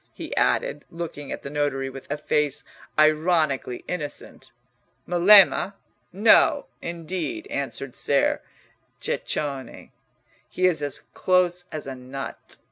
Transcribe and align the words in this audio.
he 0.15 0.35
added, 0.35 0.83
looking 0.89 1.31
at 1.31 1.43
the 1.43 1.49
notary 1.51 1.87
with 1.87 2.09
a 2.11 2.17
face 2.17 2.63
ironically 2.97 3.85
innocent. 3.87 4.51
"Melema? 5.07 5.75
no, 6.11 6.65
indeed," 6.81 7.45
answered 7.51 7.93
Ser 7.95 8.41
Ceccone. 8.99 9.91
"He 10.49 10.65
is 10.65 10.81
as 10.81 11.01
close 11.13 11.65
as 11.71 11.85
a 11.85 11.93
nut. 11.93 12.57